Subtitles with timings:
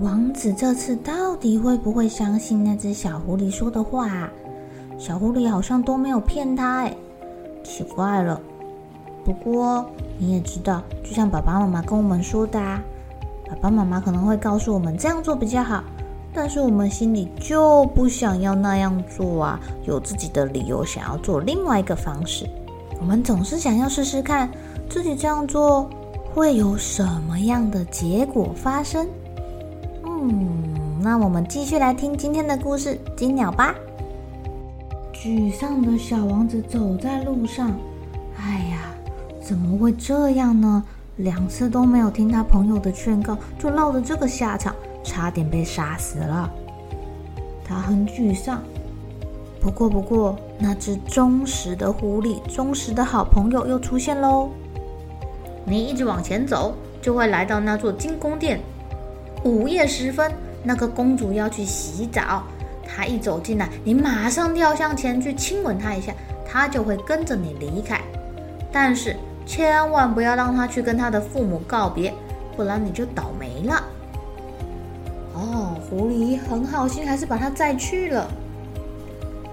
[0.00, 4.30] 王子这次到底会不会相信那只小狐狸说的话？
[4.98, 6.96] 小狐狸好像都没有骗他，哎，
[7.62, 8.40] 奇怪了。
[9.22, 9.84] 不过
[10.16, 12.82] 你也知道，就像爸爸妈妈跟我们说的啊，
[13.46, 15.84] 爸爸妈妈可能会告诉我们这样做比较好，
[16.32, 22.48] 但是我们心里就不想要那样做啊，有自己的理由想要做另外一个方式。
[22.98, 24.50] 我们总是想要试试看，
[24.88, 25.86] 自己这样做
[26.32, 29.06] 会有什么样的结果发生。
[30.04, 33.74] 嗯，那我们继续来听今天的故事《金鸟》吧。
[35.12, 37.70] 沮丧的小王子走在路上，
[38.36, 38.94] 哎呀，
[39.40, 40.82] 怎么会这样呢？
[41.16, 46.50] 两次都没有听他朋友的劝告，就落得这个下场，差点被杀死了。
[47.64, 48.60] 他很沮丧。
[49.60, 54.48] 不过，不过，那只忠实的狐狸，忠实的好朋友又出现喽。
[55.64, 58.60] 你一直往前走，就会来到那座金宫殿。
[59.44, 62.42] 午夜时分，那个公主要去洗澡。
[62.86, 66.12] 她一走进来，你马上跳向前去亲吻她一下，
[66.46, 68.00] 她就会跟着你离开。
[68.70, 69.16] 但是
[69.46, 72.12] 千万不要让她去跟她的父母告别，
[72.56, 73.82] 不然你就倒霉了。
[75.34, 78.30] 哦，狐狸很好心，还是把她载去了。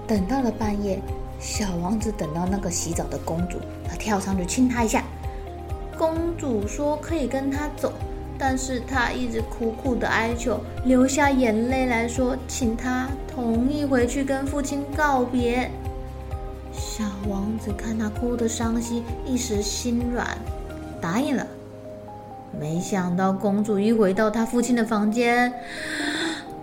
[0.06, 1.00] 等到了半夜，
[1.38, 3.58] 小王子等到那个洗澡的公主，
[3.88, 5.02] 他跳上去亲她一下。
[5.96, 7.92] 公主说可以跟他走。
[8.42, 15.70] 但是他一直苦苦的哀求，流下眼泪来说，请他同意回去跟父亲告别。
[16.72, 20.26] 小王子看他哭得伤心，一时心软，
[21.02, 21.46] 答应了。
[22.58, 25.52] 没想到公主一回到他父亲的房间，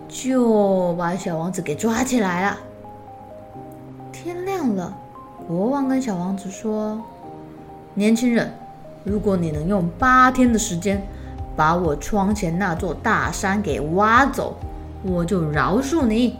[0.08, 2.58] 就把小王子给抓起来了。
[4.10, 4.98] 天亮了，
[5.46, 7.00] 国王跟小王子说
[7.94, 8.52] ：“年轻人，
[9.04, 11.00] 如果你能用八天的时间。”
[11.58, 14.56] 把我窗前那座大山给挖走，
[15.02, 16.36] 我就饶恕你。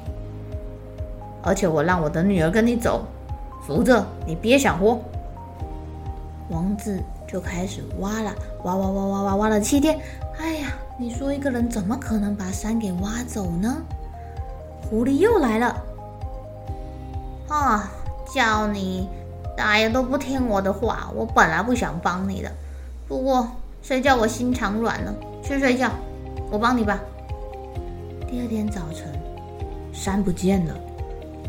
[1.42, 3.04] 而且我让我的女儿跟你走，
[3.66, 5.00] 否则你别想活。
[6.50, 9.98] 王子就开始挖了，挖挖挖挖挖挖了七天。
[10.38, 13.76] 哎呀，你说一个人怎么可能把山给挖走呢？
[14.88, 15.82] 狐狸又来了。
[17.48, 17.90] 啊，
[18.32, 19.08] 叫你
[19.56, 22.48] 大爷都不听我的话，我本来不想帮你的，
[23.08, 23.48] 不过。
[23.88, 25.14] 谁叫我心肠软呢？
[25.42, 25.90] 去睡觉，
[26.50, 27.00] 我帮你吧。
[28.30, 29.10] 第二天早晨，
[29.94, 30.74] 山不见了，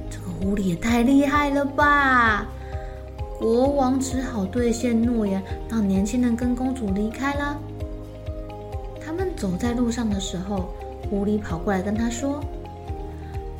[0.10, 2.48] 这个狐狸也太厉害了吧！
[3.38, 7.60] 国王只好兑现诺言，让年轻人跟公主离开了。
[9.06, 10.74] 他们走在路上的时候，
[11.10, 12.42] 狐狸跑过来跟他说：“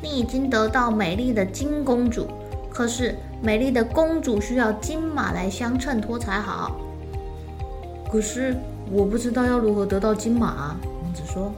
[0.00, 2.26] 你已经得到美丽的金公主，
[2.70, 6.80] 可是美丽的公主需要金马来相衬托才好。”
[8.10, 8.56] 可是
[8.92, 10.76] 我不知道要如何得到金马。
[11.02, 11.52] 王子说：“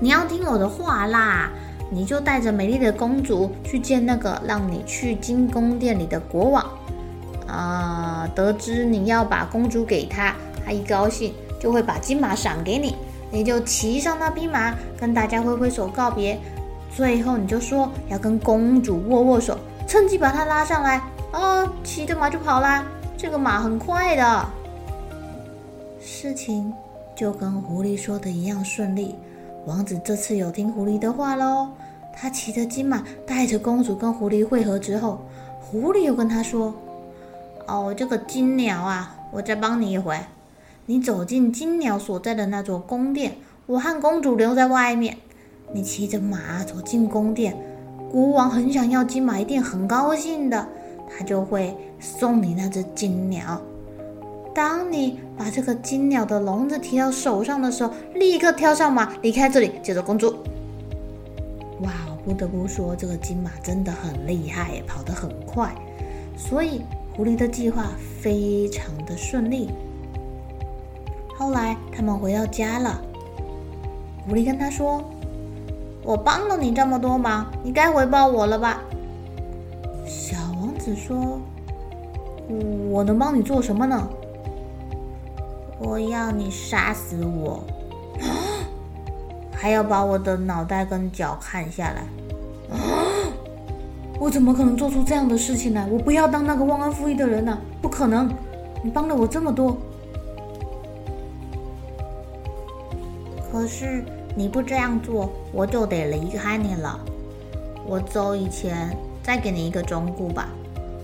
[0.00, 1.50] 你要听我的话啦，
[1.90, 6.64] 你就带着美丽的公主去见那个让你去金宫殿里的国王。
[7.46, 10.34] 啊、得知你要把公主给他，
[10.66, 12.96] 他一高兴就会把金马赏给你。
[13.30, 16.38] 你就骑上那匹马，跟大家挥挥手告别。
[16.94, 19.56] 最后你就说要跟公主握握手，
[19.86, 21.00] 趁机把她拉上来。
[21.32, 22.84] 哦，骑着马就跑啦。
[23.16, 24.46] 这个马很快的。”
[26.10, 26.72] 事情
[27.14, 29.14] 就跟狐狸说的一样顺利，
[29.66, 31.68] 王子这次有听狐狸的话喽。
[32.14, 35.20] 他骑着金马，带着公主跟狐狸会合之后，
[35.60, 36.74] 狐狸又跟他说
[37.68, 40.18] ：“哦，这个金鸟啊，我再帮你一回。
[40.86, 45.18] 你走进金鸟所在的那座宫殿，我和公主留在外面。
[45.72, 47.54] 你骑着马走进宫殿，
[48.10, 50.66] 国王很想要金马，一定很高兴的，
[51.06, 53.60] 他就会送你那只金鸟。”
[54.54, 60.34] 当你把这个金鸟的笼子提到手上的时候，立刻跳上马离开这里，接着公主。
[61.82, 61.92] 哇，
[62.24, 65.72] 不得不说，这个金马真的很厉害，跑得很快，
[66.36, 66.82] 所以
[67.16, 69.70] 狐狸的计划非常的顺利。
[71.36, 73.00] 后来他们回到家了，
[74.26, 75.04] 狐狸跟他说
[76.02, 78.82] ：“我帮了你这么多忙，你该回报我了吧？”
[80.04, 81.40] 小王子说
[82.90, 84.08] ：“我能帮你做什么呢？”
[85.78, 87.62] 我要你杀死我，
[89.54, 92.04] 还要把我的脑袋跟脚砍下来。
[94.18, 95.86] 我怎么可能做出这样的事情呢？
[95.88, 97.56] 我不要当那个忘恩负义的人呢！
[97.80, 98.28] 不可能！
[98.82, 99.76] 你帮了我这么多，
[103.50, 104.04] 可是
[104.34, 106.98] 你不这样做，我就得离开你了。
[107.86, 110.48] 我走以前，再给你一个忠告吧：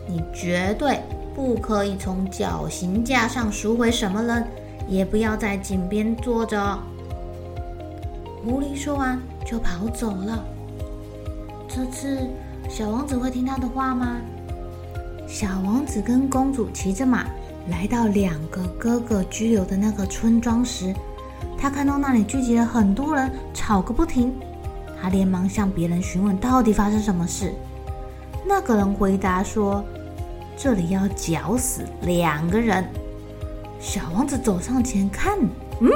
[0.09, 0.99] 你绝对
[1.35, 4.44] 不可以从绞刑架上赎回什么人。
[4.87, 6.79] 也不要在井边坐着。
[8.45, 10.45] 狐狸说完就跑走了。
[11.69, 12.29] 这次
[12.69, 14.19] 小王子会听他的话吗？
[15.27, 17.25] 小王子跟公主骑着马
[17.69, 20.95] 来到两个哥哥居留的那个村庄时，
[21.59, 24.33] 他看到那里聚集了很多人，吵个不停。
[25.01, 27.53] 他连忙向别人询问到底发生什么事。
[28.47, 29.83] 那个人回答说
[30.57, 32.87] ：“这里要绞死两个人。”
[33.85, 35.39] 小王子走上前看，
[35.81, 35.91] 嗯，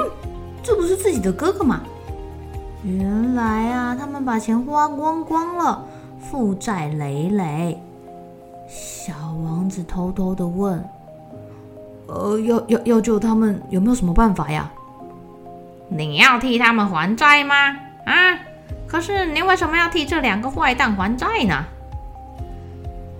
[0.61, 1.81] 这不是自己的哥哥吗？
[2.83, 5.83] 原来啊，他们把钱花光光了，
[6.19, 7.81] 负债累累。
[8.67, 9.13] 小
[9.43, 10.87] 王子偷偷的问
[12.05, 14.71] ：“呃，要要要救他们，有没有什么办法呀？”
[15.89, 17.55] 你要替他们还债吗？
[18.05, 18.37] 啊，
[18.85, 21.65] 可是你为什么要替这两个坏蛋还债呢？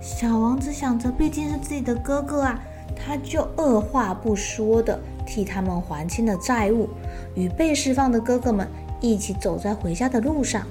[0.00, 2.56] 小王子想着，毕竟是自己的哥哥啊。
[3.02, 6.88] 他就二话不说的替他们还清了债务，
[7.34, 8.68] 与被释放的哥哥们
[9.00, 10.66] 一起走在回家的路上。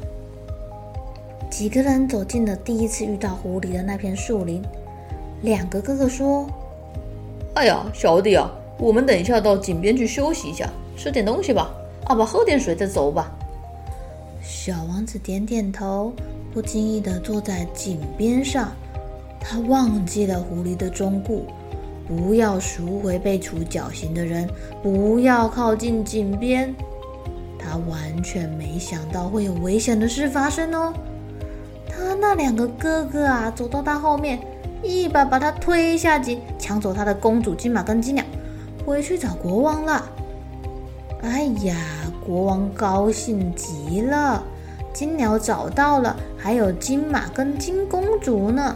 [1.50, 4.62] 几个人走进了第一次遇到狐狸的那片树林。
[5.42, 6.46] 两个哥哥说
[7.56, 11.72] ：“哎呀，小弟啊，我们等一下到井边去休息一下，吃点东西吧。
[12.06, 13.32] 啊不，喝点水再走吧。”
[14.44, 16.14] 小王子点点头，
[16.54, 18.72] 不经意的坐在井边上。
[19.40, 21.46] 他忘记了狐狸的忠告。
[22.10, 24.50] 不要赎回被处绞刑的人，
[24.82, 26.76] 不要靠近井边。
[27.60, 30.92] 他完全没想到会有危险的事发生哦。
[31.88, 34.40] 他那两个哥哥啊，走到他后面，
[34.82, 38.26] 一把把他推下井，抢走他的公主金马跟金鸟，
[38.84, 40.04] 回去找国王了。
[41.22, 41.76] 哎呀，
[42.26, 44.44] 国王高兴极了，
[44.92, 48.76] 金鸟找到了，还有金马跟金公主呢。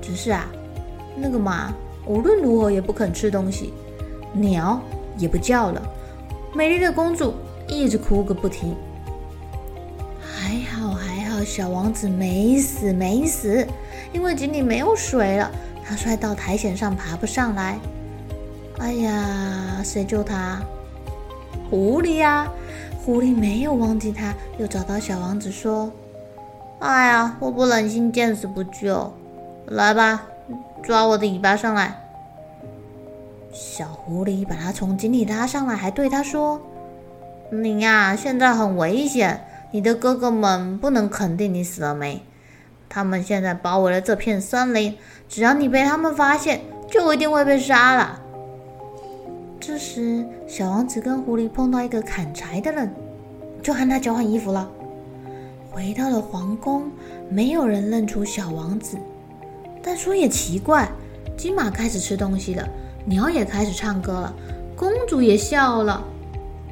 [0.00, 0.46] 只是啊，
[1.16, 1.74] 那个马。
[2.06, 3.74] 无论如何也不肯吃东西，
[4.32, 4.80] 鸟
[5.18, 5.82] 也不叫了，
[6.54, 7.34] 美丽的公主
[7.68, 8.74] 一直哭个不停。
[10.20, 13.66] 还好还好，小王子没死没死，
[14.12, 15.50] 因为井里没有水了，
[15.84, 17.78] 他摔到苔藓上爬不上来。
[18.78, 20.62] 哎呀，谁救他？
[21.68, 22.46] 狐狸呀！
[23.04, 25.90] 狐狸没有忘记他，又找到小王子说
[26.78, 29.12] ：“哎呀，我不忍心见死不救，
[29.66, 30.26] 来吧。”
[30.82, 32.00] 抓我的尾巴上来！
[33.52, 36.60] 小狐狸把它从井里拉上来，还对他说
[37.50, 42.22] ：“你呀，现在很危险，你的哥哥们不能肯定你死了没。
[42.88, 44.96] 他们现在包围了这片森林，
[45.28, 48.20] 只要你被他们发现，就一定会被杀了。”
[49.58, 52.94] 这时，小王子跟狐狸碰到一个砍柴的人，
[53.62, 54.70] 就和他交换衣服了。
[55.70, 56.90] 回到了皇宫，
[57.28, 58.98] 没有人认出小王子。
[59.86, 60.90] 但说也奇怪，
[61.36, 62.68] 金马开始吃东西了，
[63.04, 64.34] 鸟也开始唱歌了，
[64.74, 66.02] 公主也笑了。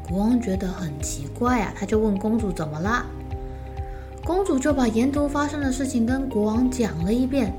[0.09, 3.07] 国王觉得很奇怪啊，他就问公主怎么啦？
[4.25, 7.55] 公主就把沿途发生的事情跟国王讲了一遍。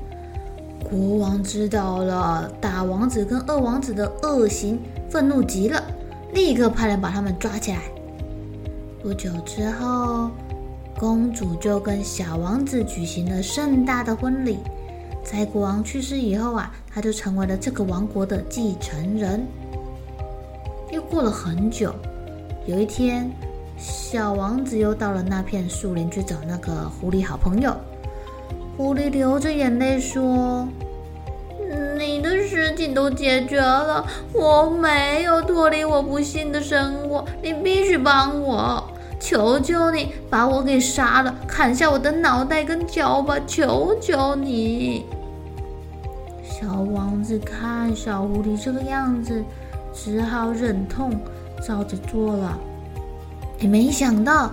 [0.84, 5.82] 国王知道了大王子跟二王子的恶行，愤怒极了，
[6.34, 7.78] 立刻派人把他们抓起来。
[9.02, 10.30] 不久之后，
[10.98, 14.58] 公主就跟小王子举行了盛大的婚礼。
[15.28, 19.44] 在国王去世以后啊，他就成为了这个王国的继承人。
[20.92, 21.92] 又过了很久，
[22.64, 23.28] 有一天，
[23.76, 27.76] 小王子又到了那片树林去找那个狐狸好朋友。
[28.76, 30.68] 狐狸流着眼泪说
[31.98, 38.80] ：“你的事情都解决了，我没有脱离我不幸的生活，你必须帮我，
[39.18, 45.04] 求求你把我给杀了，砍下我的脑袋跟脚吧，求求你。”
[46.58, 49.44] 小王子看小狐狸这个样子，
[49.92, 51.12] 只好忍痛
[51.62, 52.58] 照着做了。
[53.60, 54.52] 也没想到，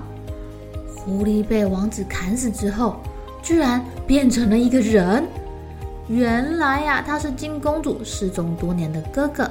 [0.98, 2.98] 狐狸被王子砍死之后，
[3.42, 5.24] 居然变成了一个人。
[6.10, 9.50] 原来呀、他是金公主失踪多年的哥哥。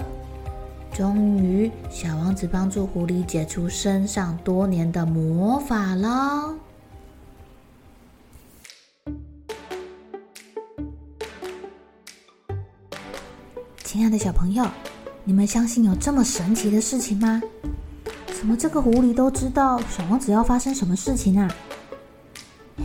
[0.92, 6.54] 终于，小王子帮助狐狸解除身上多年的魔法了。
[13.92, 14.64] 亲爱的小朋友，
[15.22, 17.42] 你们相信有这么神奇的事情吗？
[18.32, 21.46] 怎么这个狐狸都知道小王子要发生什么事情啊？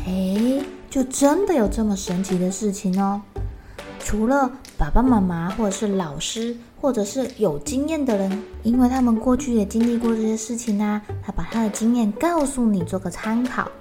[0.04, 3.22] 嘿，就真的有这么神奇的事情哦！
[4.02, 13.72] 除了爸爸妈妈或者是老师或者是有经验的人，因为他们过去也经历过这些事情啊，他把他的经验告诉你做个参考。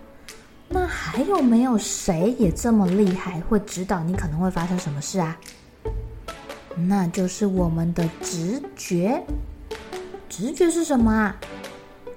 [0.69, 5.37] 那还有没有谁也这么厉害，会指导你可能会发生什么事啊？
[6.77, 9.23] 那就是我们的直觉。
[10.29, 11.37] 直觉是什么啊？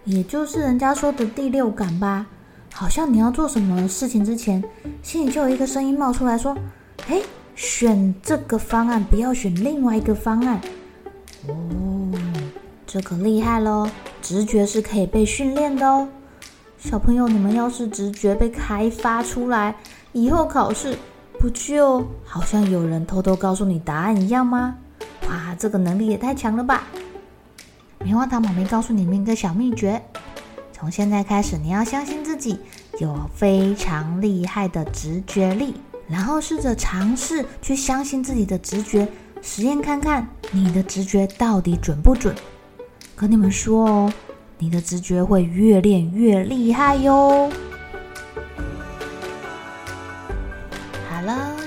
[0.06, 2.26] 也就是人家说的第六感吧。
[2.74, 4.64] 好像你要做什么事情之前，
[5.02, 6.56] 心里就有一个声音冒出来说
[7.08, 7.22] ：“诶，
[7.56, 10.60] 选这个方案，不要选另外一个方案。”
[11.48, 12.12] 哦，
[12.86, 13.90] 这可厉害喽！
[14.22, 16.08] 直觉是可以被训练的哦。
[16.78, 19.76] 小朋友，你们要是直觉被开发出来，
[20.14, 20.96] 以后考试。
[21.40, 24.76] 不就好像有人偷偷告诉你答案一样吗？
[25.30, 26.84] 哇，这个能力也太强了吧！
[28.04, 30.02] 棉花糖妈咪告诉你们一个小秘诀：
[30.74, 32.60] 从现在开始，你要相信自己
[33.00, 35.76] 有非常厉害的直觉力，
[36.10, 39.08] 然后试着尝试去相信自己的直觉，
[39.42, 42.36] 实验看看你的直觉到底准不准。
[43.16, 44.14] 跟你们说哦，
[44.58, 47.50] 你的直觉会越练越厉害哟。